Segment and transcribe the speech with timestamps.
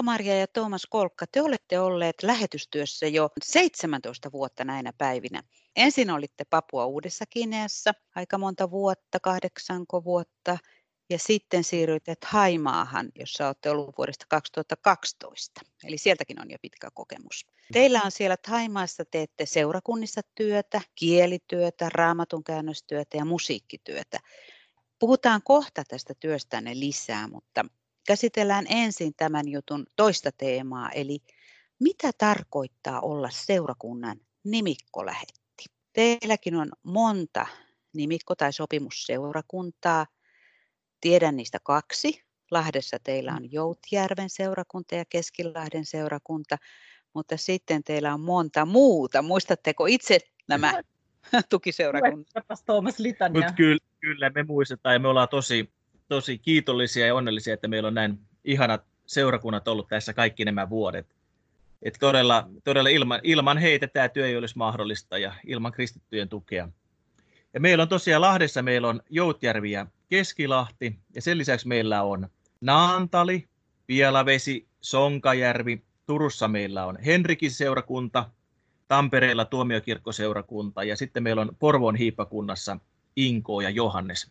[0.00, 5.42] Mika-Maria ja Tuomas Kolkka, te olette olleet lähetystyössä jo 17 vuotta näinä päivinä.
[5.76, 10.58] Ensin olitte Papua Uudessa Kineassa aika monta vuotta, kahdeksanko vuotta,
[11.10, 15.60] ja sitten siirryitte Haimaahan, jossa olette ollut vuodesta 2012.
[15.84, 17.46] Eli sieltäkin on jo pitkä kokemus.
[17.72, 24.18] Teillä on siellä Haimaassa, teette seurakunnissa työtä, kielityötä, raamatun käännöstyötä ja musiikkityötä.
[24.98, 27.64] Puhutaan kohta tästä työstänne lisää, mutta
[28.06, 31.18] käsitellään ensin tämän jutun toista teemaa, eli
[31.80, 35.64] mitä tarkoittaa olla seurakunnan nimikkolähetti?
[35.92, 37.46] Teilläkin on monta
[37.92, 40.06] nimikko- tai sopimusseurakuntaa.
[41.00, 42.24] Tiedän niistä kaksi.
[42.50, 46.56] Lahdessa teillä on Joutjärven seurakunta ja Keskilahden seurakunta,
[47.14, 49.22] mutta sitten teillä on monta muuta.
[49.22, 50.82] Muistatteko itse nämä
[51.50, 52.26] tukiseurakunnat?
[52.66, 53.52] Tuomas Litania.
[53.52, 55.72] Kyllä, kyllä, me muistetaan ja me ollaan tosi,
[56.10, 61.06] tosi kiitollisia ja onnellisia, että meillä on näin ihanat seurakunnat ollut tässä kaikki nämä vuodet.
[61.82, 66.68] Et todella, todella ilman, ilman heitä tämä työ ei olisi mahdollista ja ilman kristittyjen tukea.
[67.54, 72.28] Ja meillä on tosiaan Lahdessa meillä on Joutjärvi ja Keskilahti ja sen lisäksi meillä on
[72.60, 73.48] Naantali,
[73.86, 78.30] Pielavesi, Sonkajärvi, Turussa meillä on Henrikin seurakunta,
[78.88, 82.78] Tampereella tuomiokirkkoseurakunta ja sitten meillä on Porvoon hiippakunnassa
[83.16, 84.30] Inko ja Johannes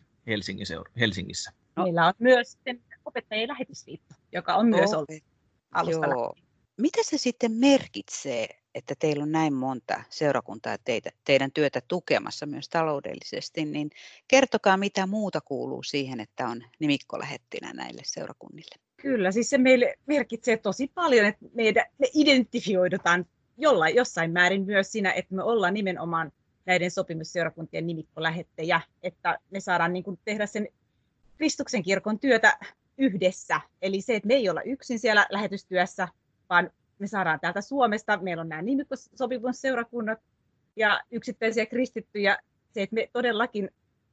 [1.00, 1.52] Helsingissä.
[1.76, 2.58] Meillä on myös
[3.04, 5.10] opettajien lähetysliitto, joka on myös ollut
[5.72, 6.34] alusta Joo.
[6.76, 12.68] Mitä se sitten merkitsee, että teillä on näin monta seurakuntaa teitä, teidän työtä tukemassa myös
[12.68, 13.90] taloudellisesti, niin
[14.28, 18.74] kertokaa mitä muuta kuuluu siihen, että on nimikkolähettinä näille seurakunnille.
[18.96, 24.92] Kyllä, siis se meille merkitsee tosi paljon, että meidän, me identifioidutaan jollain, jossain määrin myös
[24.92, 26.32] siinä, että me ollaan nimenomaan
[26.66, 30.68] näiden sopimusseurakuntien nimikkolähettejä, että me saadaan niin kuin tehdä sen
[31.40, 32.58] Kristuksen kirkon työtä
[32.98, 33.60] yhdessä.
[33.82, 36.08] Eli se, että me ei olla yksin siellä lähetystyössä,
[36.50, 40.18] vaan me saadaan täältä Suomesta, meillä on nämä nimikkosopimusseurakunnat
[40.76, 42.38] ja yksittäisiä kristittyjä,
[42.70, 43.70] se, että me todellakin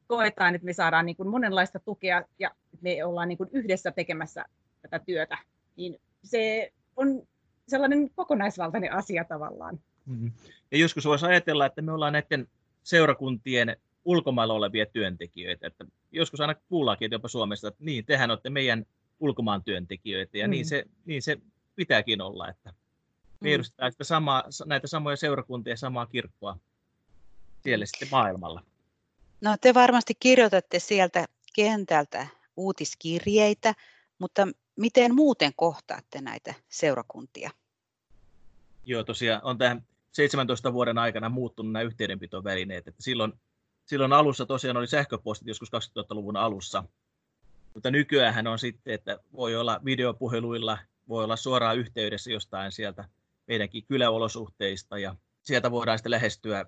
[0.08, 2.52] koetaan, että me saadaan niin kuin monenlaista tukea ja
[2.82, 4.46] me ollaan niin kuin yhdessä tekemässä
[4.82, 5.38] tätä työtä,
[5.76, 7.28] niin se on
[7.68, 9.80] sellainen kokonaisvaltainen asia tavallaan.
[10.06, 10.32] Mm-hmm.
[10.72, 12.48] Ja joskus voisi ajatella, että me ollaan näiden
[12.84, 15.68] seurakuntien ulkomailla olevia työntekijöitä.
[15.68, 18.86] Että joskus aina kuullaankin jopa Suomessa, että niin, tehän olette meidän
[19.20, 20.52] ulkomaan työntekijöitä, ja mm.
[20.52, 21.38] niin, se, niin se
[21.76, 22.74] pitääkin olla, että
[23.40, 23.56] me mm.
[23.56, 26.58] edustetaan sitä samaa, näitä samoja seurakuntia ja samaa kirkkoa
[27.64, 28.64] siellä sitten maailmalla.
[29.42, 31.26] No te varmasti kirjoitatte sieltä
[31.56, 33.76] kentältä uutiskirjeitä,
[34.20, 37.52] mutta miten muuten kohtaatte näitä seurakuntia?
[38.86, 42.88] Joo, tosiaan on tähän 17 vuoden aikana muuttunut nämä yhteydenpitovälineet.
[42.88, 43.34] Että silloin,
[43.88, 46.84] silloin alussa tosiaan oli sähköpostit joskus 2000-luvun alussa,
[47.74, 50.78] mutta nykyään on sitten, että voi olla videopuheluilla,
[51.10, 53.06] voi olla suoraan yhteydessä jostain sieltä
[53.48, 56.66] meidänkin kyläolosuhteista ja sieltä voidaan sitten lähestyä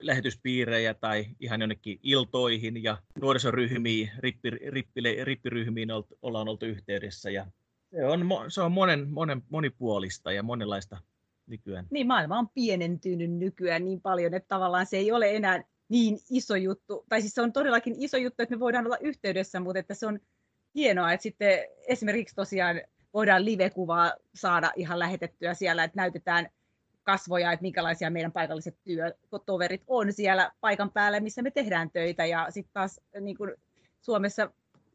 [0.00, 5.88] lähetyspiirejä tai ihan jonnekin iltoihin ja nuorisoryhmiin, rippi, rippi, rippiryhmiin
[6.22, 7.46] ollaan oltu yhteydessä ja
[7.90, 10.98] se on, se on monen, monen, monipuolista ja monenlaista
[11.46, 11.86] nykyään.
[11.90, 16.56] Niin, maailma on pienentynyt nykyään niin paljon, että tavallaan se ei ole enää niin iso
[16.56, 19.94] juttu, tai siis se on todellakin iso juttu, että me voidaan olla yhteydessä, mutta että
[19.94, 20.20] se on
[20.74, 22.80] hienoa, että sitten esimerkiksi tosiaan
[23.14, 26.48] voidaan live-kuvaa saada ihan lähetettyä siellä, että näytetään
[27.02, 32.26] kasvoja, että minkälaisia meidän paikalliset työtoverit on siellä paikan päällä, missä me tehdään töitä.
[32.26, 33.54] Ja sitten taas niin kuin
[34.00, 34.50] Suomessa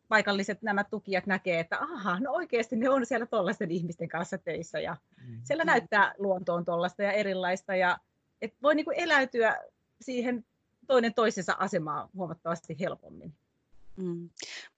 [0.07, 4.79] paikalliset nämä tukijat näkee, että aha, no oikeasti ne on siellä tuollaisten ihmisten kanssa töissä
[4.79, 5.41] ja mm.
[5.43, 7.97] siellä näyttää luontoon tuollaista ja erilaista ja
[8.41, 9.57] et voi niin kuin eläytyä
[10.01, 10.45] siihen
[10.87, 13.33] toinen toisensa asemaa huomattavasti helpommin.
[13.97, 14.29] Mm.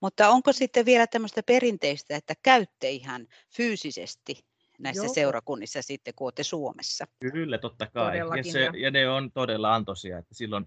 [0.02, 4.46] Mutta onko sitten vielä tämmöistä perinteistä, että käytte ihan fyysisesti
[4.80, 5.14] näissä Joo.
[5.14, 7.08] seurakunnissa sitten, kun olette Suomessa?
[7.32, 8.18] Kyllä, totta kai.
[8.18, 10.66] Ja, se, ja ne on todella antoisia, että silloin,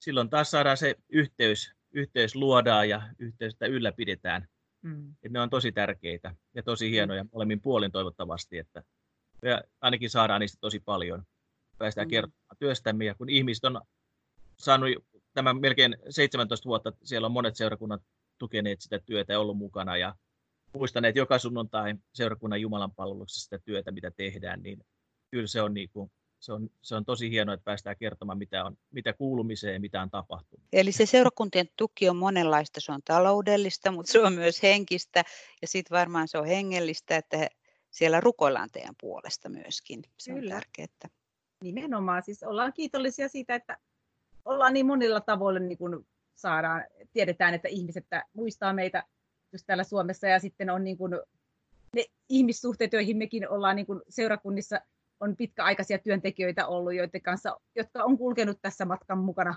[0.00, 4.48] silloin taas saadaan se yhteys, yhteys luodaan ja yhteystä ylläpidetään.
[4.82, 5.14] Mm.
[5.22, 6.90] Et ne on tosi tärkeitä ja tosi mm.
[6.90, 7.30] hienoja mm.
[7.32, 8.82] molemmin puolin toivottavasti, että
[9.42, 11.22] me ainakin saadaan niistä tosi paljon.
[11.78, 12.10] Päästään mm.
[12.10, 13.80] kertomaan työstämme ja kun ihmiset on
[14.58, 14.90] saanut
[15.34, 18.02] tämän melkein 17 vuotta, siellä on monet seurakunnat
[18.38, 20.14] tukeneet sitä työtä ja ollut mukana ja
[20.74, 24.84] muistaneet joka sunnuntai seurakunnan Jumalan palveluksessa sitä työtä, mitä tehdään, niin
[25.30, 26.10] kyllä se on, niin kuin,
[26.40, 30.02] se on, se on tosi hienoa, että päästään kertomaan, mitä, on, mitä kuulumiseen ja mitä
[30.02, 30.66] on tapahtunut.
[30.72, 35.24] Eli se seurakuntien tuki on monenlaista, se on taloudellista, mutta se on myös henkistä
[35.62, 37.48] ja sitten varmaan se on hengellistä, että
[37.90, 40.02] siellä rukoillaan teidän puolesta myöskin.
[40.18, 40.54] Se Kyllä.
[40.54, 41.18] on tärkeää.
[41.64, 43.78] Nimenomaan, siis ollaan kiitollisia siitä, että
[44.48, 49.04] ollaan niin monilla tavoilla niin kuin saadaan, tiedetään, että ihmiset muistaa meitä
[49.52, 51.12] just täällä Suomessa ja sitten on niin kuin
[51.96, 54.80] ne ihmissuhteet, joihin mekin ollaan niin kuin seurakunnissa,
[55.20, 59.54] on pitkäaikaisia työntekijöitä ollut, joiden kanssa, jotka on kulkenut tässä matkan mukana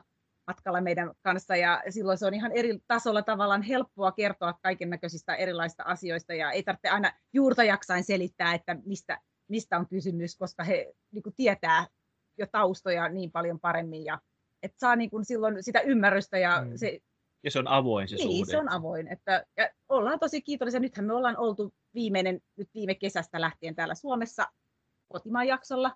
[0.47, 1.55] matkalla meidän kanssa.
[1.55, 6.51] Ja silloin se on ihan eri tasolla tavallaan helppoa kertoa kaiken näköisistä erilaisista asioista ja
[6.51, 11.35] ei tarvitse aina juurta jaksain selittää, että mistä, mistä on kysymys, koska he niin kuin
[11.35, 11.87] tietää
[12.37, 14.19] jo taustoja niin paljon paremmin ja
[14.63, 16.71] että saa niin kuin silloin sitä ymmärrystä ja mm.
[16.75, 16.99] se
[17.43, 18.51] ja se on avoin se niin, suhde.
[18.51, 19.07] se on avoin.
[19.07, 20.79] Että, ja ollaan tosi kiitollisia.
[20.79, 24.47] Nythän me ollaan oltu viimeinen, nyt viime kesästä lähtien täällä Suomessa
[25.07, 25.95] kotimaan jaksolla.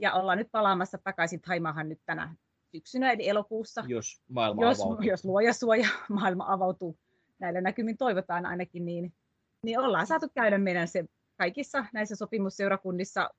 [0.00, 2.34] Ja ollaan nyt palaamassa takaisin Taimaahan nyt tänä
[2.76, 3.84] syksynä, eli elokuussa.
[3.86, 5.04] Jos maailma jos, avautuu.
[5.04, 6.98] Jos luoja suoja maailma avautuu.
[7.38, 9.12] Näillä näkymin toivotaan ainakin niin.
[9.64, 11.04] Niin ollaan saatu käydä meidän se
[11.38, 13.30] kaikissa näissä sopimusseurakunnissa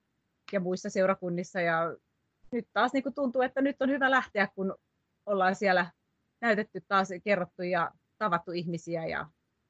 [0.51, 1.61] ja muissa seurakunnissa.
[1.61, 1.95] Ja
[2.51, 4.75] nyt taas niin kuin tuntuu, että nyt on hyvä lähteä, kun
[5.25, 5.91] ollaan siellä
[6.41, 9.25] näytetty taas, kerrottu ja tavattu ihmisiä ja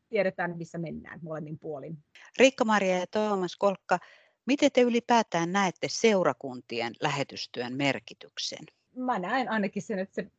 [0.10, 1.98] tiedetään, missä mennään molemmin puolin.
[2.40, 4.00] Riikka-Maria ja Toomas Kolkka,
[4.46, 8.66] miten te ylipäätään näette seurakuntien lähetystyön merkityksen?
[8.96, 10.32] Mä näen ainakin sen, että se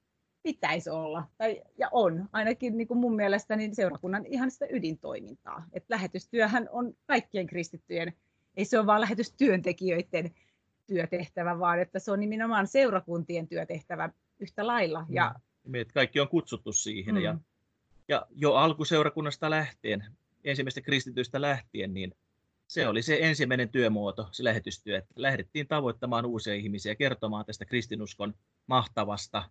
[0.43, 5.65] pitäisi olla, tai, ja on, ainakin niin kuin mun mielestä niin seurakunnan ihan sitä ydintoimintaa.
[5.73, 8.13] Et lähetystyöhän on kaikkien kristittyjen,
[8.57, 10.35] ei se ole vain lähetystyöntekijöiden
[10.91, 15.07] työtehtävä, vaan että se on nimenomaan seurakuntien työtehtävä yhtä lailla.
[15.09, 17.15] Ja mm meidät kaikki on kutsuttu siihen.
[17.15, 17.21] Mm.
[17.21, 17.39] Ja,
[18.09, 20.05] ja jo alkuseurakunnasta lähtien,
[20.45, 22.15] ensimmäistä kristitystä lähtien, niin
[22.67, 28.35] se oli se ensimmäinen työmuoto, se lähetystyö, että lähdettiin tavoittamaan uusia ihmisiä, kertomaan tästä kristinuskon
[28.67, 29.51] mahtavasta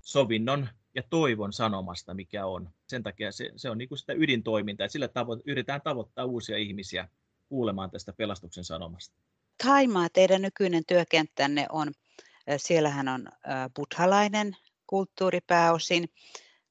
[0.00, 2.70] sovinnon ja toivon sanomasta, mikä on.
[2.86, 6.56] Sen takia se, se on niin kuin sitä ydintoimintaa, että sillä tavo- yritetään tavoittaa uusia
[6.56, 7.08] ihmisiä
[7.48, 9.16] kuulemaan tästä pelastuksen sanomasta.
[9.64, 11.92] Taimaa, teidän nykyinen työkenttänne on,
[12.56, 13.28] siellähän on
[13.76, 14.56] buddhalainen
[14.86, 16.08] kulttuuri pääosin,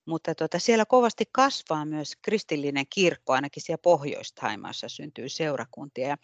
[0.05, 6.07] mutta tuota, siellä kovasti kasvaa myös kristillinen kirkko, ainakin siellä Pohjois-Taimaassa syntyy seurakuntia.
[6.07, 6.17] Ja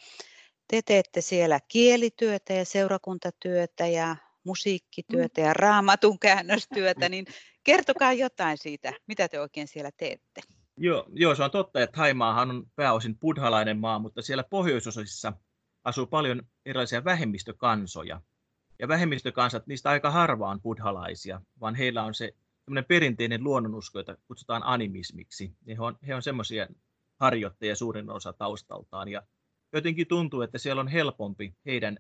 [0.67, 7.25] te teette siellä kielityötä ja seurakuntatyötä ja musiikkityötä ja raamatun käännöstyötä, niin
[7.63, 10.41] kertokaa jotain siitä, mitä te oikein siellä teette.
[10.77, 15.33] Joo, joo se on totta, että Haimaahan on pääosin buddhalainen maa, mutta siellä pohjoisosissa
[15.87, 18.21] asuu paljon erilaisia vähemmistökansoja.
[18.79, 22.35] Ja vähemmistökansat, niistä aika harva on buddhalaisia, vaan heillä on se
[22.87, 25.53] perinteinen luonnonusko, jota kutsutaan animismiksi.
[25.67, 26.67] He on, he on semmoisia
[27.19, 29.07] harjoittajia suurin osa taustaltaan.
[29.07, 29.23] Ja
[29.73, 31.97] jotenkin tuntuu, että siellä on helpompi heidän,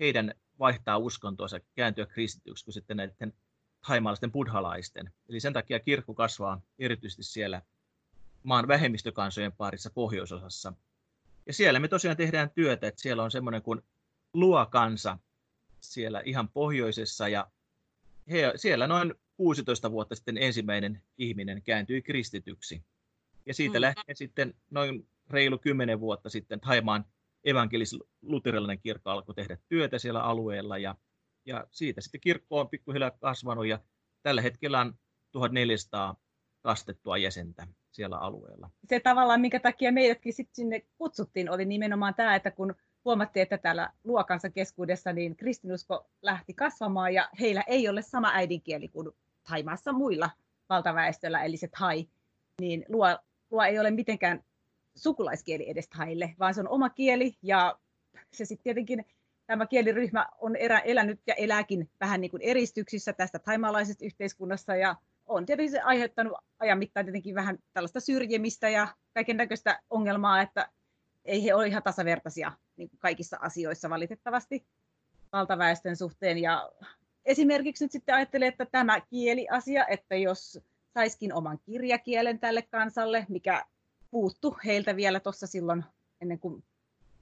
[0.00, 3.32] heidän vaihtaa uskontoansa, kääntyä kristityksi kuin sitten näiden
[3.82, 5.12] haimaalaisten buddhalaisten.
[5.28, 7.62] Eli sen takia kirkko kasvaa erityisesti siellä
[8.42, 10.72] maan vähemmistökansojen parissa pohjoisosassa.
[11.46, 13.82] Ja siellä me tosiaan tehdään työtä, että siellä on semmoinen kuin
[14.34, 15.18] luokansa,
[15.80, 17.50] siellä ihan pohjoisessa ja
[18.30, 22.84] he, siellä noin 16 vuotta sitten ensimmäinen ihminen kääntyi kristityksi.
[23.46, 23.80] Ja siitä mm.
[23.80, 27.04] lähtien sitten noin reilu 10 vuotta sitten Haimaan
[27.44, 30.94] evankelis-luterilainen kirkko alkoi tehdä työtä siellä alueella ja,
[31.44, 33.78] ja siitä sitten kirkko on pikkuhiljaa kasvanut ja
[34.22, 34.94] tällä hetkellä on
[35.32, 36.19] 1400
[36.62, 38.70] kastettua jäsentä siellä alueella.
[38.88, 42.74] Se tavallaan, minkä takia meidätkin sitten sinne kutsuttiin, oli nimenomaan tämä, että kun
[43.04, 48.88] huomattiin, että täällä luokansa keskuudessa niin kristinusko lähti kasvamaan ja heillä ei ole sama äidinkieli
[48.88, 49.10] kuin
[49.46, 50.30] Thaimaassa muilla
[50.68, 52.08] valtaväestöllä, eli se thai,
[52.60, 53.18] niin luo,
[53.50, 54.44] luo ei ole mitenkään
[54.94, 57.78] sukulaiskieli edes thaille, vaan se on oma kieli ja
[58.32, 59.04] se sitten tietenkin
[59.46, 64.96] tämä kieliryhmä on erä, elänyt ja elääkin vähän niin kuin eristyksissä tästä taimaalaisesta yhteiskunnasta ja
[65.30, 70.68] on tietenkin se aiheuttanut ajan mittaan tietenkin vähän tällaista syrjimistä ja kaiken näköistä ongelmaa, että
[71.24, 74.66] ei he ole ihan tasavertaisia niin kuin kaikissa asioissa valitettavasti
[75.32, 76.38] valtaväestön suhteen.
[76.38, 76.70] Ja
[77.24, 80.60] esimerkiksi nyt sitten ajattelee, että tämä kieliasia, että jos
[80.94, 83.64] saiskin oman kirjakielen tälle kansalle, mikä
[84.10, 85.84] puuttu heiltä vielä tuossa silloin
[86.20, 86.64] ennen kuin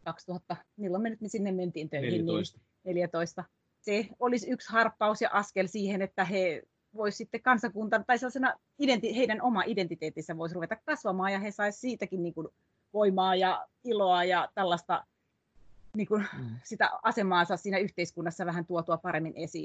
[0.04, 2.10] 2000, milloin me nyt sinne mentiin töihin?
[2.10, 2.58] 14.
[2.84, 3.44] Niin 14.
[3.80, 6.62] Se olisi yksi harppaus ja askel siihen, että he
[6.94, 11.80] voisi sitten kansakunta, tai sellaisena identi, heidän oma identiteettinsä voisi ruveta kasvamaan, ja he saisivat
[11.80, 12.48] siitäkin niin kuin
[12.94, 15.04] voimaa ja iloa ja tällaista
[15.96, 16.56] niin kuin, mm.
[16.64, 19.64] sitä asemaansa siinä yhteiskunnassa vähän tuotua paremmin esiin.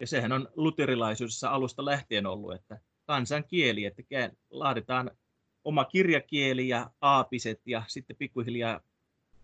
[0.00, 4.02] Ja sehän on luterilaisuudessa alusta lähtien ollut, että kansan kieli, että
[4.50, 5.10] laaditaan
[5.64, 8.80] oma kirjakieli ja aapiset ja sitten pikkuhiljaa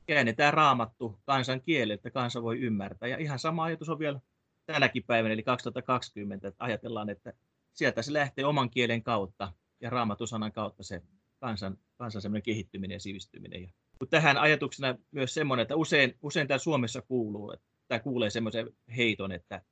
[0.07, 3.09] käännetään raamattu kansan kieli, että kansa voi ymmärtää.
[3.09, 4.21] Ja ihan sama ajatus on vielä
[4.67, 7.33] tänäkin päivänä, eli 2020, että ajatellaan, että
[7.73, 11.03] sieltä se lähtee oman kielen kautta ja raamatusanan kautta se
[11.41, 13.63] kansan, kansan semmoinen kehittyminen ja sivistyminen.
[13.63, 13.69] Ja,
[14.01, 19.33] mutta tähän ajatuksena myös semmoinen, että usein, usein täällä Suomessa kuuluu, että kuulee semmoisen heiton,
[19.33, 19.63] että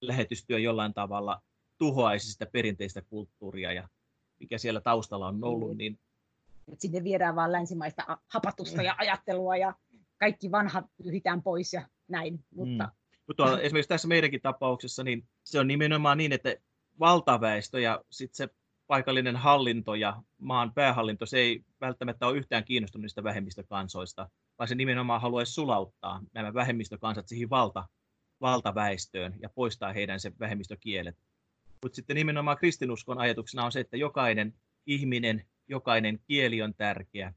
[0.00, 1.42] lähetystyö jollain tavalla
[1.78, 3.88] tuhoaisi sitä perinteistä kulttuuria ja
[4.40, 5.98] mikä siellä taustalla on ollut, niin
[6.68, 9.74] että sinne viedään vain länsimaista hapatusta ja ajattelua ja
[10.18, 12.44] kaikki vanha pyhitään pois ja näin.
[12.54, 12.84] Mutta...
[12.84, 13.01] Mm.
[13.38, 16.56] Mutta esimerkiksi tässä meidänkin tapauksessa, niin se on nimenomaan niin, että
[17.00, 18.54] valtaväestö ja sitten se
[18.86, 24.74] paikallinen hallinto ja maan päähallinto, se ei välttämättä ole yhtään kiinnostunut niistä vähemmistökansoista, vaan se
[24.74, 27.88] nimenomaan haluaisi sulauttaa nämä vähemmistökansat siihen valta,
[28.40, 31.16] valtaväestöön ja poistaa heidän se vähemmistökielet.
[31.82, 34.54] Mutta sitten nimenomaan kristinuskon ajatuksena on se, että jokainen
[34.86, 37.34] ihminen, jokainen kieli on tärkeä.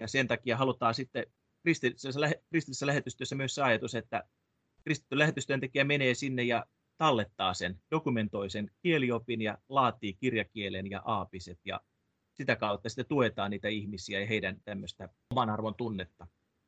[0.00, 1.26] Ja sen takia halutaan sitten
[1.62, 4.24] kristillisessä lähetystyössä myös se ajatus, että
[4.84, 6.66] kristitty lähetystyöntekijä menee sinne ja
[6.98, 11.80] tallettaa sen, dokumentoi sen kieliopin ja laatii kirjakielen ja aapiset ja
[12.34, 16.26] sitä kautta sitten tuetaan niitä ihmisiä ja heidän tämmöistä oman arvon tunnetta.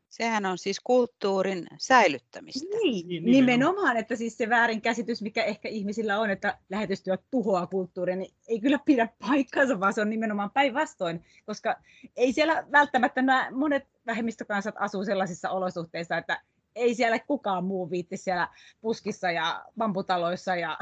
[0.08, 2.76] Sehän on siis kulttuurin säilyttämistä.
[2.82, 8.16] Niin, niin nimenomaan, että siis se väärinkäsitys, mikä ehkä ihmisillä on, että lähetystyö tuhoaa kulttuuria,
[8.16, 11.76] niin ei kyllä pidä paikkansa, vaan se on nimenomaan päinvastoin, koska
[12.16, 16.42] ei siellä välttämättä nämä monet vähemmistökansat asuu sellaisissa olosuhteissa, että
[16.74, 18.48] ei siellä kukaan muu viitti siellä
[18.80, 20.78] puskissa ja bambutaloissa ja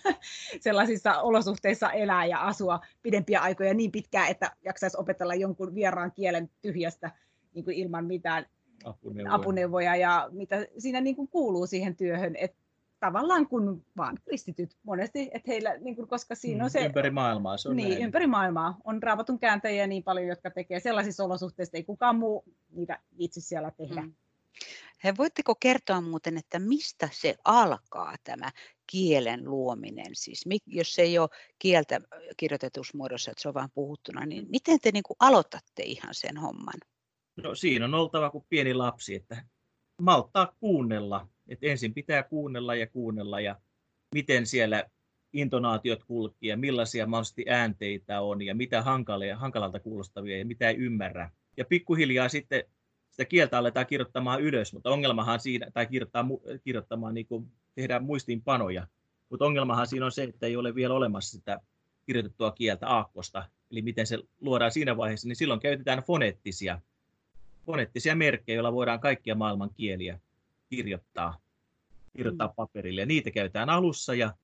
[0.60, 6.50] sellaisissa olosuhteissa elää ja asua pidempiä aikoja niin pitkään, että jaksaisi opetella jonkun vieraan kielen
[6.62, 7.10] tyhjästä
[7.54, 8.46] niin kuin ilman mitään
[8.84, 9.34] apuneuvoja.
[9.34, 12.64] apuneuvoja ja mitä siinä niin kuin kuuluu siihen työhön, että
[13.00, 16.84] tavallaan kun vaan kristityt monesti, että heillä, niin kuin, koska siinä mm, on se...
[16.86, 18.02] Ympäri maailmaa se on Niin, näin.
[18.02, 18.76] ympäri maailmaa.
[18.84, 23.70] On raavatun kääntäjiä niin paljon, jotka tekee sellaisissa olosuhteissa, ei kukaan muu niitä itse siellä
[23.70, 24.00] tehdä.
[24.00, 24.14] Mm.
[25.04, 28.50] He, voitteko kertoa muuten, että mistä se alkaa tämä
[28.92, 30.10] kielen luominen?
[30.12, 32.00] Siis jos se ei ole kieltä
[32.36, 36.36] kirjoitetussa muodossa, että se on vain puhuttuna, niin miten te niin kuin aloitatte ihan sen
[36.36, 36.80] homman?
[37.36, 39.44] No siinä on oltava kuin pieni lapsi, että
[40.02, 41.28] malttaa kuunnella.
[41.48, 43.60] Et ensin pitää kuunnella ja kuunnella ja
[44.14, 44.84] miten siellä
[45.32, 50.76] intonaatiot kulkee ja millaisia mahdollisesti äänteitä on ja mitä hankalia, hankalalta kuulostavia ja mitä ei
[50.76, 51.30] ymmärrä.
[51.56, 52.64] Ja pikkuhiljaa sitten
[53.14, 56.26] sitä kieltä aletaan kirjoittamaan ylös, mutta ongelmahan siinä, tai kirjoittaa,
[56.64, 58.86] kirjoittamaan, niin kuin tehdään muistiinpanoja,
[59.30, 61.60] mutta ongelmahan siinä on se, että ei ole vielä olemassa sitä
[62.06, 66.80] kirjoitettua kieltä aakkosta, eli miten se luodaan siinä vaiheessa, niin silloin käytetään foneettisia,
[67.66, 70.20] foneettisia merkkejä, joilla voidaan kaikkia maailman kieliä
[70.70, 71.38] kirjoittaa,
[72.16, 72.54] kirjoittaa mm.
[72.56, 74.34] paperille, ja niitä käytetään alussa, ja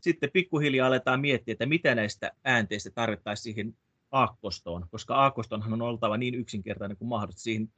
[0.00, 3.76] sitten pikkuhiljaa aletaan miettiä, että mitä näistä äänteistä tarvittaisiin siihen
[4.10, 7.42] aakkostoon, koska aakkostonhan on oltava niin yksinkertainen kuin mahdollista.
[7.42, 7.68] Siihen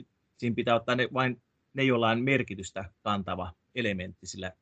[0.40, 1.42] siinä pitää ottaa ne, vain
[1.74, 4.52] ne, joilla on merkitystä kantava elementti sillä,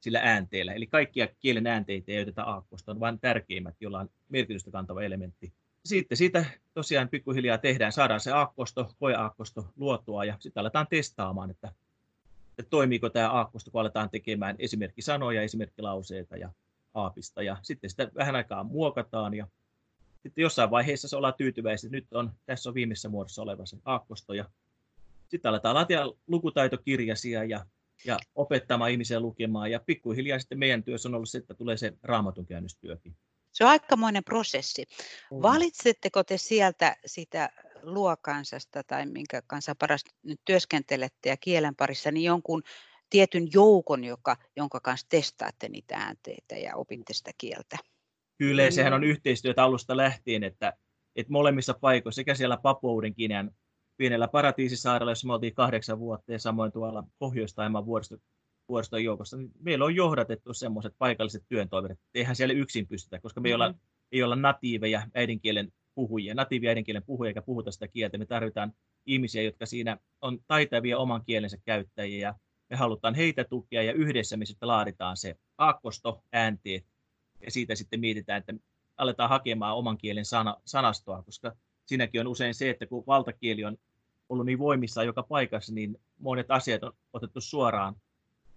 [0.00, 0.72] sillä äänteellä.
[0.72, 5.52] Eli kaikkia kielen äänteitä ei oteta aakkosta, on vain tärkeimmät, joilla on merkitystä kantava elementti.
[5.84, 11.72] Sitten siitä tosiaan pikkuhiljaa tehdään, saadaan se aakkosto, koeaakkosto luotua ja sitten aletaan testaamaan, että,
[12.58, 16.50] että toimiiko tämä aakkosto, kun aletaan tekemään esimerkkisanoja, esimerkkilauseita ja
[16.94, 17.42] aapista.
[17.42, 19.46] Ja sitten sitä vähän aikaa muokataan ja
[20.22, 23.76] sitten jossain vaiheessa se ollaan tyytyväisiä, että nyt on, tässä on viimeisessä muodossa oleva se
[23.84, 24.44] aakkosto ja
[25.28, 27.66] sitten aletaan laatia lukutaitokirjasia ja,
[28.04, 29.70] ja opettamaan ihmisiä lukemaan.
[29.70, 33.16] Ja pikkuhiljaa sitten meidän työssä on ollut se, että tulee se raamatun käännöstyökin.
[33.52, 34.84] Se on aikamoinen prosessi.
[35.30, 37.50] Valitsetteko te sieltä sitä
[37.82, 42.62] luokansasta tai minkä kanssa parasta nyt työskentelette ja kielen parissa, niin jonkun
[43.10, 47.78] tietyn joukon, joka, jonka kanssa testaatte niitä äänteitä ja opitte sitä kieltä?
[48.38, 50.72] Kyllä, sehän on yhteistyötä alusta lähtien, että,
[51.16, 53.50] että molemmissa paikoissa, sekä siellä Papuuden Kinean
[53.96, 58.18] pienellä paratiisisaarella, jossa me oltiin kahdeksan vuotta ja samoin tuolla Pohjois-Taimaan vuoriston,
[58.68, 63.48] vuoriston joukossa, niin meillä on johdatettu semmoiset paikalliset työntoimet, eihän siellä yksin pystytä, koska me
[63.48, 63.80] ei olla, mm-hmm.
[64.12, 68.18] ei olla natiiveja äidinkielen puhujia, natiivia äidinkielen puhujia eikä puhuta sitä kieltä.
[68.18, 68.72] Me tarvitaan
[69.06, 72.34] ihmisiä, jotka siinä on taitavia oman kielensä käyttäjiä ja
[72.70, 76.84] me halutaan heitä tukea ja yhdessä me sitten laaditaan se aakkosto, äänteet
[77.40, 78.54] ja siitä sitten mietitään, että
[78.96, 81.52] aletaan hakemaan oman kielen sana, sanastoa, koska
[81.86, 83.76] siinäkin on usein se, että kun valtakieli on
[84.28, 87.96] ollut niin voimissaan joka paikassa, niin monet asiat on otettu suoraan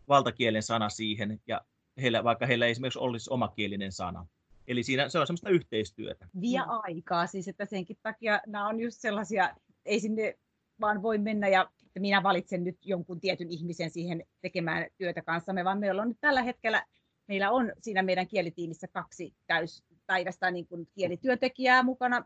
[0.07, 1.61] valtakielen sana siihen, ja
[2.01, 4.27] heillä, vaikka heillä ei esimerkiksi olisi omakielinen sana.
[4.67, 6.27] Eli siinä se on semmoista yhteistyötä.
[6.41, 10.37] Vie aikaa, siis että senkin takia nämä on just sellaisia, ei sinne
[10.81, 15.65] vaan voi mennä ja että minä valitsen nyt jonkun tietyn ihmisen siihen tekemään työtä kanssamme,
[15.65, 16.85] vaan meillä on nyt tällä hetkellä,
[17.27, 22.25] meillä on siinä meidän kielitiimissä kaksi täyspäiväistä niin kuin kielityöntekijää mukana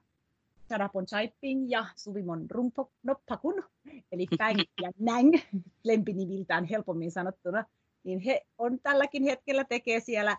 [0.69, 3.63] Sarapon Saipin ja Suvimon Rumponoppakun,
[4.11, 5.33] eli Fäng ja Näng,
[5.83, 7.65] lempiniviltään helpommin sanottuna,
[8.03, 10.37] niin he on tälläkin hetkellä tekee siellä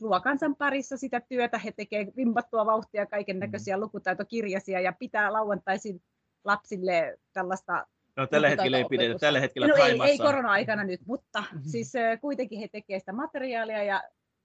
[0.00, 1.58] luokansa parissa sitä työtä.
[1.58, 3.80] He tekee vimpattua vauhtia kaiken näköisiä mm.
[3.80, 6.02] lukutaitokirjasia ja pitää lauantaisin
[6.44, 11.40] lapsille tällaista No tällä hetkellä ei pidetä, tällä hetkellä no, ei, ei korona-aikana nyt, mutta
[11.40, 11.62] mm-hmm.
[11.64, 14.02] siis kuitenkin he tekevät sitä materiaalia ja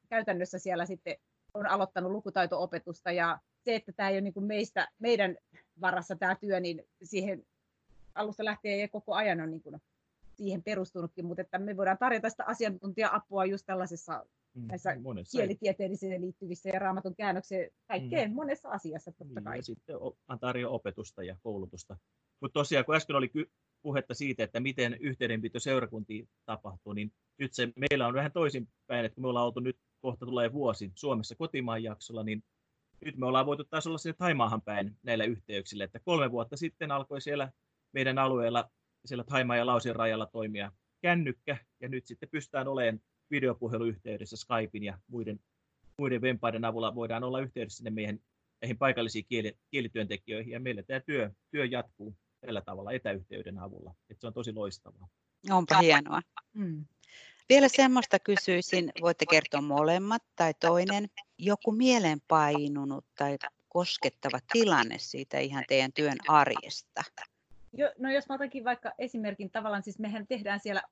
[0.09, 1.15] käytännössä siellä sitten
[1.53, 5.37] on aloittanut lukutaito-opetusta ja se, että tämä ei ole niin kuin meistä, meidän
[5.81, 7.43] varassa tämä työ, niin siihen
[8.15, 9.81] alusta lähtien ja koko ajan on niin kuin
[10.35, 15.37] siihen perustunutkin, mutta että me voidaan tarjota sitä asiantuntija-apua just tällaisessa mm, näissä monessa.
[15.37, 18.35] kielitieteellisiin liittyvissä ja raamatun käännökseen, kaikkeen mm.
[18.35, 19.57] monessa asiassa totta niin, kai.
[19.57, 19.95] Ja sitten
[20.39, 21.97] tarjoaa opetusta ja koulutusta.
[22.41, 23.31] Mutta tosiaan, kun äsken oli
[23.81, 29.15] puhetta siitä, että miten yhteydenpito seurakuntiin tapahtuu, niin nyt se meillä on vähän toisinpäin, että
[29.15, 32.43] kun me ollaan oltu nyt kohta tulee vuosi Suomessa kotimaan jaksolla, niin
[33.05, 36.91] nyt me ollaan voitu taas olla sinne Taimaahan päin näillä yhteyksillä, että kolme vuotta sitten
[36.91, 37.51] alkoi siellä
[37.93, 38.69] meidän alueella
[39.05, 42.99] siellä Taimaan ja Lausin rajalla toimia kännykkä, ja nyt sitten pystytään olemaan
[43.31, 45.39] videopuheluyhteydessä Skypein ja muiden,
[45.97, 48.19] muiden vempaiden avulla voidaan olla yhteydessä sinne meidän
[48.61, 53.93] näihin paikallisiin kieli, kielityöntekijöihin, ja meillä tämä työ, työ jatkuu tällä tavalla etäyhteyden avulla.
[54.09, 55.07] Että se on tosi loistavaa.
[55.49, 56.21] Onpa hienoa.
[56.53, 56.85] Mm.
[57.49, 63.37] Vielä semmoista kysyisin, voitte kertoa molemmat tai toinen, joku mielenpainunut tai
[63.69, 67.03] koskettava tilanne siitä ihan teidän työn arjesta.
[67.73, 70.83] Jo, no jos mä otankin vaikka esimerkin, tavallaan siis mehän tehdään siellä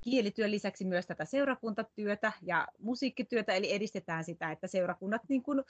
[0.00, 5.62] kielityön lisäksi myös tätä seurakuntatyötä ja musiikkityötä, eli edistetään sitä, että seurakunnat niin kuin,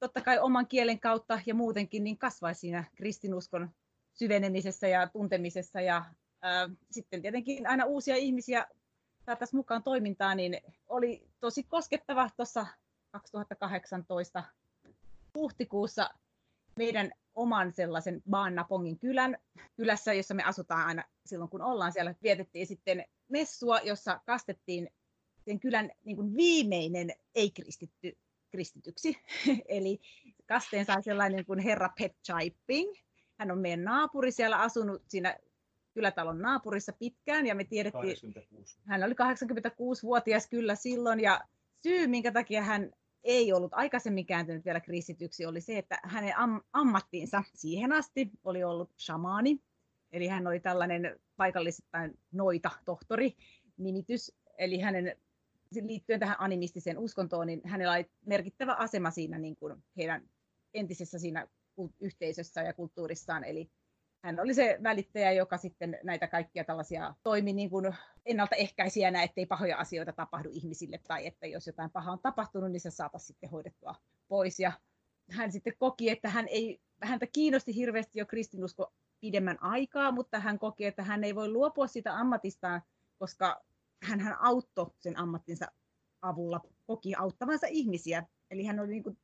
[0.00, 3.70] totta kai oman kielen kautta ja muutenkin niin kasvaisi siinä kristinuskon
[4.12, 6.04] syvenemisessä ja tuntemisessa ja
[6.90, 8.66] sitten tietenkin aina uusia ihmisiä
[9.26, 12.66] saataisiin mukaan toimintaan, niin oli tosi koskettava tuossa
[13.10, 14.44] 2018
[15.34, 16.10] huhtikuussa
[16.76, 19.38] meidän oman sellaisen Baannapongin kylän,
[19.76, 22.14] kylässä, jossa me asutaan aina silloin, kun ollaan siellä.
[22.22, 24.90] Vietettiin sitten messua, jossa kastettiin
[25.44, 28.18] sen kylän niin kuin viimeinen ei-kristitty
[28.50, 29.18] kristityksi.
[29.68, 30.00] Eli
[30.46, 32.94] kasteen sai sellainen kuin herra Pet Chiping.
[33.38, 35.36] Hän on meidän naapuri siellä asunut siinä
[35.94, 38.78] kylätalon naapurissa pitkään ja me tiedettiin, 86.
[38.84, 41.40] hän oli 86-vuotias kyllä silloin ja
[41.82, 42.92] syy, minkä takia hän
[43.24, 48.64] ei ollut aikaisemmin kääntynyt vielä kristityksi, oli se, että hänen am- ammattiinsa siihen asti oli
[48.64, 49.60] ollut shamaani,
[50.12, 53.36] eli hän oli tällainen paikallisittain noita tohtori
[53.76, 55.16] nimitys, eli hänen
[55.82, 60.28] liittyen tähän animistiseen uskontoon, niin hänellä oli merkittävä asema siinä niin kuin heidän
[60.74, 61.48] entisessä siinä
[62.00, 63.70] yhteisössä ja kulttuurissaan, eli
[64.24, 67.94] hän oli se välittäjä, joka sitten näitä kaikkia tällaisia toimi niin kuin
[68.26, 72.90] ennaltaehkäisijänä, ettei pahoja asioita tapahdu ihmisille tai että jos jotain pahaa on tapahtunut, niin se
[72.90, 73.94] saataisiin sitten hoidettua
[74.28, 74.60] pois.
[74.60, 74.72] Ja
[75.30, 80.58] hän sitten koki, että hän ei, häntä kiinnosti hirveästi jo kristinusko pidemmän aikaa, mutta hän
[80.58, 82.82] koki, että hän ei voi luopua siitä ammatistaan,
[83.18, 83.64] koska
[84.02, 85.66] hän, hän auttoi sen ammattinsa
[86.22, 88.26] avulla, koki auttavansa ihmisiä.
[88.50, 89.18] Eli hän oli niin kuin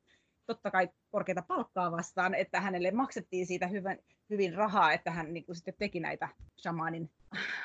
[0.45, 3.97] totta kai korkeita palkkaa vastaan, että hänelle maksettiin siitä hyvän,
[4.29, 6.29] hyvin rahaa, että hän niin kuin sitten teki näitä
[6.61, 7.11] shamanin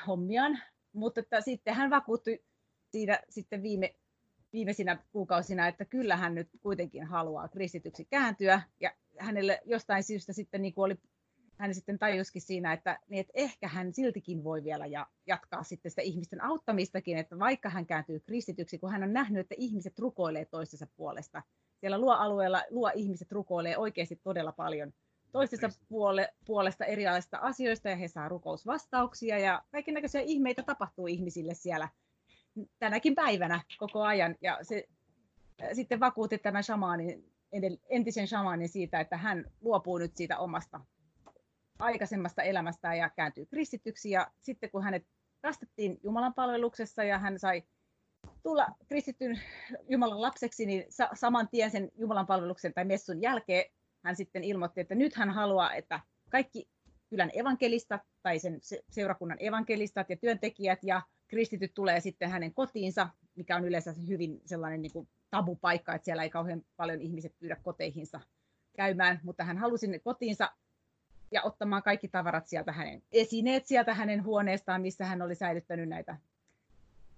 [0.07, 0.59] hommiaan.
[0.93, 2.43] Mutta että sitten hän vakuuttui
[2.91, 3.95] siitä sitten viime,
[4.53, 8.61] viimeisinä kuukausina, että kyllä hän nyt kuitenkin haluaa kristityksi kääntyä.
[8.79, 10.95] Ja hänelle jostain syystä sitten niin kuin oli,
[11.57, 15.91] hän sitten tajuskin siinä, että, niin että ehkä hän siltikin voi vielä ja, jatkaa sitten
[15.91, 20.45] sitä ihmisten auttamistakin, että vaikka hän kääntyy kristityksi, kun hän on nähnyt, että ihmiset rukoilee
[20.45, 21.41] toistensa puolesta,
[21.79, 24.93] siellä luo-alueella luo-ihmiset rukoilee oikeasti todella paljon
[25.31, 31.89] toistensa puole, puolesta erilaisista asioista ja he saa rukousvastauksia ja näköisiä ihmeitä tapahtuu ihmisille siellä
[32.79, 34.35] tänäkin päivänä koko ajan.
[34.41, 34.87] Ja se
[35.73, 37.31] sitten vakuutti tämän shamaanin,
[37.89, 40.79] entisen shamaanin siitä, että hän luopuu nyt siitä omasta
[41.79, 44.09] aikaisemmasta elämästään ja kääntyy kristityksi.
[44.09, 45.07] Ja sitten kun hänet
[45.41, 47.63] kastettiin Jumalan palveluksessa ja hän sai
[48.47, 49.39] tulla kristityn
[49.89, 53.71] Jumalan lapseksi, niin sa- saman tien sen Jumalan palveluksen tai messun jälkeen
[54.03, 56.67] hän sitten ilmoitti, että nyt hän haluaa, että kaikki
[57.09, 63.55] kylän evankelistat tai sen seurakunnan evankelistat ja työntekijät ja kristityt tulee sitten hänen kotiinsa, mikä
[63.55, 68.19] on yleensä hyvin sellainen niin kuin tabupaikka, että siellä ei kauhean paljon ihmiset pyydä koteihinsa
[68.77, 70.51] käymään, mutta hän halusi sinne kotiinsa
[71.31, 76.17] ja ottamaan kaikki tavarat sieltä hänen esineet sieltä hänen huoneestaan, missä hän oli säilyttänyt näitä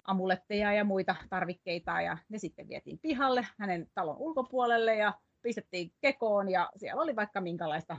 [0.09, 6.49] amuletteja ja muita tarvikkeita ja ne sitten vietiin pihalle hänen talon ulkopuolelle ja pistettiin kekoon
[6.49, 7.97] ja siellä oli vaikka minkälaista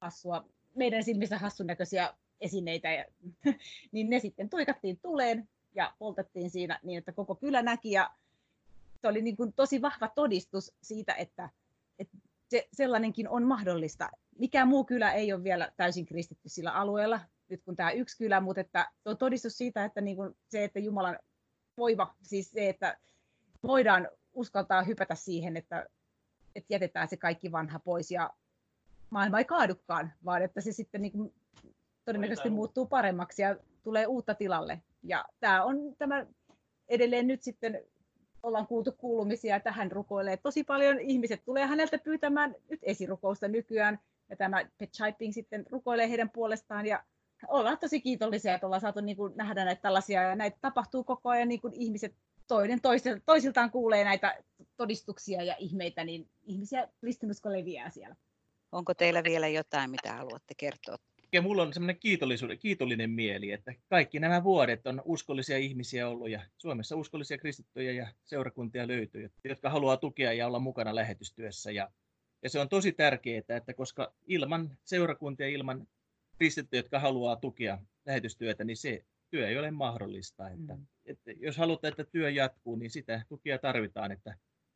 [0.00, 3.04] hassua, meidän silmissä hassun näköisiä esineitä, ja,
[3.92, 8.10] niin ne sitten tuikattiin tuleen ja poltettiin siinä niin, että koko kylä näki ja
[9.00, 11.50] se oli niin kuin tosi vahva todistus siitä, että,
[11.98, 12.16] että
[12.48, 14.10] se, sellainenkin on mahdollista.
[14.38, 17.20] Mikään muu kylä ei ole vielä täysin kristitty sillä alueella,
[17.52, 20.64] nyt kun tämä yksi kylä, mutta että se on todistus siitä, että niin kuin se,
[20.64, 21.18] että Jumalan
[21.78, 22.98] voima, siis se, että
[23.62, 25.86] voidaan uskaltaa hypätä siihen, että,
[26.54, 28.30] että jätetään se kaikki vanha pois ja
[29.10, 31.34] maailma ei kaadukaan, vaan että se sitten niin kuin
[32.04, 34.82] todennäköisesti muuttuu paremmaksi ja tulee uutta tilalle.
[35.02, 36.26] Ja tämä on tämä
[36.88, 37.84] edelleen nyt sitten
[38.42, 41.00] ollaan kuultu kuulumisia, että hän rukoilee tosi paljon.
[41.00, 46.86] Ihmiset tulee häneltä pyytämään nyt esirukousta nykyään ja tämä Pet Shiping sitten rukoilee heidän puolestaan
[46.86, 47.04] ja
[47.48, 51.28] ollaan tosi kiitollisia, että ollaan saatu niin kuin nähdä näitä tällaisia ja näitä tapahtuu koko
[51.28, 52.14] ajan niin kuin ihmiset
[52.48, 52.80] toinen
[53.26, 54.42] toisiltaan kuulee näitä
[54.76, 58.16] todistuksia ja ihmeitä, niin ihmisiä kristinusko leviää siellä.
[58.72, 60.96] Onko teillä vielä jotain, mitä haluatte kertoa?
[61.32, 61.98] Ja mulla on semmoinen
[62.60, 68.06] kiitollinen mieli, että kaikki nämä vuodet on uskollisia ihmisiä ollut ja Suomessa uskollisia kristittyjä ja
[68.24, 71.70] seurakuntia löytyy, jotka haluaa tukea ja olla mukana lähetystyössä.
[71.70, 71.90] Ja,
[72.42, 75.86] ja se on tosi tärkeää, että koska ilman seurakuntia, ilman
[76.42, 80.48] kristittyjä, jotka haluaa tukea lähetystyötä, niin se työ ei ole mahdollista.
[80.50, 80.86] Että, mm.
[81.06, 84.12] että jos halutaan, että työ jatkuu, niin sitä tukia tarvitaan.
[84.12, 84.34] Että,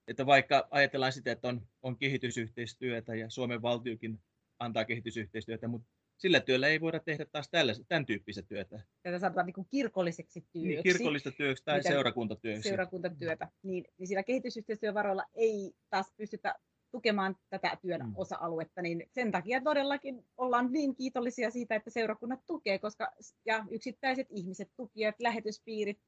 [0.08, 4.18] että vaikka ajatellaan sitä, että on, on kehitysyhteistyötä ja Suomen valtiokin
[4.58, 8.80] antaa kehitysyhteistyötä, mutta sillä työllä ei voida tehdä taas tällaista, tämän tyyppistä työtä.
[9.02, 10.68] Tätä sanotaan niin kirkolliseksi työksi.
[10.68, 12.68] Niin, kirkollista työksi tai seurakuntatyöksi.
[12.68, 13.48] Seurakuntatyötä.
[13.62, 16.54] Niin, niin sillä kehitysyhteistyövaroilla ei taas pystytä
[16.96, 18.12] tukemaan tätä työn mm.
[18.16, 23.12] osa-aluetta, niin sen takia todellakin ollaan niin kiitollisia siitä, että seurakunnat tukee, koska
[23.44, 25.98] ja yksittäiset ihmiset, tukijat, lähetyspiirit,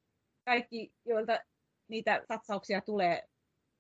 [0.44, 1.40] kaikki, joilta
[1.88, 3.29] niitä satsauksia tulee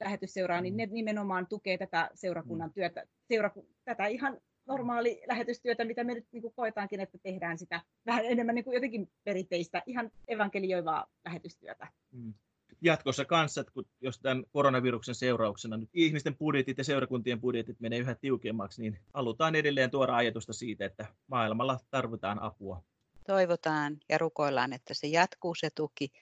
[0.00, 0.76] lähetysseuraan, niin mm.
[0.76, 2.74] ne nimenomaan tukee tätä seurakunnan mm.
[2.74, 7.80] työtä, seuraku, tätä ihan normaali lähetystyötä, mitä me nyt niin kuin koetaankin, että tehdään sitä
[8.06, 11.86] vähän enemmän niin kuin jotenkin perinteistä, ihan evankelioivaa lähetystyötä.
[12.12, 12.34] Mm
[12.82, 17.98] jatkossa kanssa, että kun, jos tämän koronaviruksen seurauksena nyt ihmisten budjetit ja seurakuntien budjetit menee
[17.98, 22.82] yhä tiukemmaksi, niin halutaan edelleen tuoda ajatusta siitä, että maailmalla tarvitaan apua.
[23.26, 26.12] Toivotaan ja rukoillaan, että se jatkuu se tuki.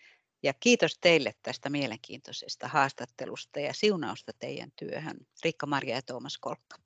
[0.42, 5.16] Ja kiitos teille tästä mielenkiintoisesta haastattelusta ja siunausta teidän työhön.
[5.45, 6.77] Rikka-Maria ja Tuomas Kolkka.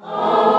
[0.00, 0.54] Oh,